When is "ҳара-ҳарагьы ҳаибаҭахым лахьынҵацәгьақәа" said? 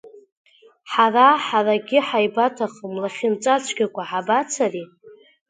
0.91-4.03